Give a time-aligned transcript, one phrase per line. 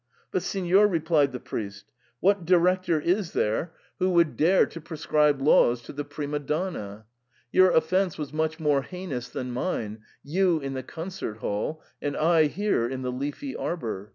[0.17, 1.91] * But, signor,' re plied the priest,
[2.21, 4.57] 'what director is there who would 56 THE PERM ATA.
[4.57, 7.05] dare to prescribe laws to the prima donna?
[7.51, 12.17] Your of fence was much more heinous than mine, you in the concert hall, and
[12.17, 14.09] I here in the leafy arbour.